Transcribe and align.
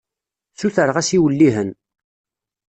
Sutreɣ-as 0.59 1.09
iwellihen. 1.17 1.69